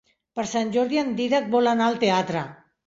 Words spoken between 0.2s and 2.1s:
Per Sant Jordi en Dídac vol anar al